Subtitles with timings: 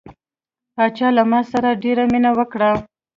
[0.75, 2.71] پاچا له ما سره ډیره مینه وکړه.